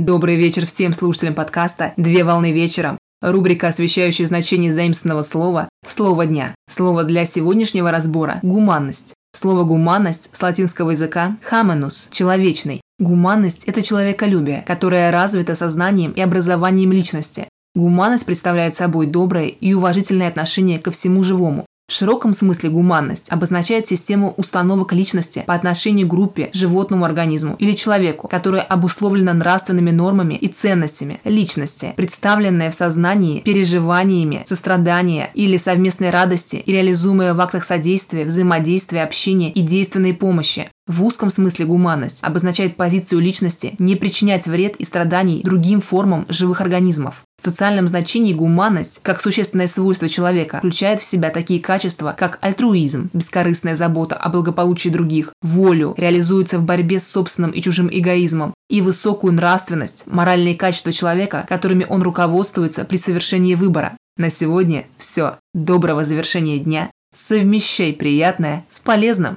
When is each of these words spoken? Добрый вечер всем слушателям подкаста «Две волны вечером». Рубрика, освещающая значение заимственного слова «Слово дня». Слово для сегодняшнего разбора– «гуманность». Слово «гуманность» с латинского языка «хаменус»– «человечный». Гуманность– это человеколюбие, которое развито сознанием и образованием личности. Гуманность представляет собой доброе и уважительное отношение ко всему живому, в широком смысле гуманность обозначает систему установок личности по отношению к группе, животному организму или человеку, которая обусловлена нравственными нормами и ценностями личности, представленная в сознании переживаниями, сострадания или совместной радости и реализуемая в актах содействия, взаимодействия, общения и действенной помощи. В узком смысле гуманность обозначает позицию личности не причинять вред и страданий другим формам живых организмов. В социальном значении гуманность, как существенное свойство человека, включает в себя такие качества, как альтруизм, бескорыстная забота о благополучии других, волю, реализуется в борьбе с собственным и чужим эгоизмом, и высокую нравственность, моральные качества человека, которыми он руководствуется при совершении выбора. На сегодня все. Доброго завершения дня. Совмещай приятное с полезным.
Добрый 0.00 0.36
вечер 0.36 0.64
всем 0.64 0.94
слушателям 0.94 1.34
подкаста 1.34 1.92
«Две 1.98 2.24
волны 2.24 2.52
вечером». 2.52 2.96
Рубрика, 3.20 3.68
освещающая 3.68 4.26
значение 4.26 4.72
заимственного 4.72 5.22
слова 5.22 5.68
«Слово 5.86 6.24
дня». 6.24 6.54
Слово 6.70 7.04
для 7.04 7.26
сегодняшнего 7.26 7.90
разбора– 7.90 8.40
«гуманность». 8.42 9.12
Слово 9.36 9.64
«гуманность» 9.64 10.30
с 10.32 10.40
латинского 10.40 10.92
языка 10.92 11.36
«хаменус»– 11.42 12.08
«человечный». 12.12 12.80
Гуманность– 12.98 13.64
это 13.66 13.82
человеколюбие, 13.82 14.64
которое 14.66 15.10
развито 15.10 15.54
сознанием 15.54 16.12
и 16.12 16.22
образованием 16.22 16.92
личности. 16.92 17.46
Гуманность 17.74 18.24
представляет 18.24 18.74
собой 18.74 19.04
доброе 19.04 19.48
и 19.48 19.74
уважительное 19.74 20.28
отношение 20.28 20.78
ко 20.78 20.90
всему 20.90 21.22
живому, 21.22 21.66
в 21.90 21.92
широком 21.92 22.32
смысле 22.32 22.70
гуманность 22.70 23.26
обозначает 23.30 23.88
систему 23.88 24.32
установок 24.36 24.92
личности 24.92 25.42
по 25.44 25.54
отношению 25.54 26.06
к 26.06 26.10
группе, 26.10 26.48
животному 26.52 27.04
организму 27.04 27.56
или 27.58 27.72
человеку, 27.72 28.28
которая 28.28 28.62
обусловлена 28.62 29.34
нравственными 29.34 29.90
нормами 29.90 30.34
и 30.34 30.46
ценностями 30.46 31.18
личности, 31.24 31.92
представленная 31.96 32.70
в 32.70 32.74
сознании 32.74 33.40
переживаниями, 33.40 34.44
сострадания 34.46 35.30
или 35.34 35.56
совместной 35.56 36.10
радости 36.10 36.62
и 36.64 36.72
реализуемая 36.72 37.34
в 37.34 37.40
актах 37.40 37.64
содействия, 37.64 38.24
взаимодействия, 38.24 39.02
общения 39.02 39.50
и 39.50 39.60
действенной 39.60 40.14
помощи. 40.14 40.70
В 40.90 41.04
узком 41.04 41.30
смысле 41.30 41.66
гуманность 41.66 42.18
обозначает 42.20 42.74
позицию 42.74 43.20
личности 43.20 43.76
не 43.78 43.94
причинять 43.94 44.48
вред 44.48 44.74
и 44.74 44.84
страданий 44.84 45.40
другим 45.44 45.80
формам 45.80 46.26
живых 46.28 46.60
организмов. 46.60 47.22
В 47.40 47.44
социальном 47.44 47.86
значении 47.86 48.32
гуманность, 48.32 48.98
как 49.04 49.20
существенное 49.20 49.68
свойство 49.68 50.08
человека, 50.08 50.58
включает 50.58 50.98
в 50.98 51.04
себя 51.04 51.30
такие 51.30 51.60
качества, 51.60 52.12
как 52.18 52.38
альтруизм, 52.40 53.08
бескорыстная 53.12 53.76
забота 53.76 54.16
о 54.16 54.30
благополучии 54.30 54.88
других, 54.88 55.32
волю, 55.42 55.94
реализуется 55.96 56.58
в 56.58 56.64
борьбе 56.64 56.98
с 56.98 57.06
собственным 57.06 57.52
и 57.52 57.62
чужим 57.62 57.88
эгоизмом, 57.88 58.52
и 58.68 58.80
высокую 58.80 59.32
нравственность, 59.32 60.02
моральные 60.06 60.56
качества 60.56 60.90
человека, 60.90 61.46
которыми 61.48 61.86
он 61.88 62.02
руководствуется 62.02 62.84
при 62.84 62.96
совершении 62.96 63.54
выбора. 63.54 63.96
На 64.16 64.28
сегодня 64.28 64.86
все. 64.98 65.38
Доброго 65.54 66.04
завершения 66.04 66.58
дня. 66.58 66.90
Совмещай 67.14 67.92
приятное 67.92 68.64
с 68.68 68.80
полезным. 68.80 69.36